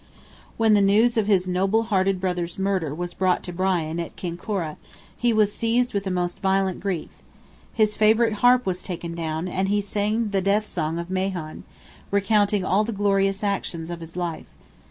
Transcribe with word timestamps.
When 0.57 0.73
the 0.73 0.81
news 0.81 1.15
of 1.15 1.27
his 1.27 1.47
noble 1.47 1.83
hearted 1.83 2.19
brother's 2.19 2.57
murder 2.57 2.91
was 2.91 3.13
brought 3.13 3.43
to 3.43 3.53
Brian, 3.53 3.99
at 3.99 4.15
Kinkora, 4.15 4.77
he 5.15 5.31
was 5.31 5.53
seized 5.53 5.93
with 5.93 6.05
the 6.05 6.09
most 6.09 6.39
violent 6.39 6.79
grief. 6.79 7.11
His 7.71 7.95
favourite 7.95 8.33
harp 8.41 8.65
was 8.65 8.81
taken 8.81 9.13
down, 9.13 9.47
and 9.47 9.67
he 9.69 9.79
sang 9.79 10.29
the 10.31 10.41
death 10.41 10.65
song 10.65 10.97
of 10.97 11.11
Mahon, 11.11 11.65
recounting 12.09 12.65
all 12.65 12.83
the 12.83 12.91
glorious 12.91 13.43
actions 13.43 13.91
of 13.91 13.99
his 13.99 14.15
life. 14.17 14.47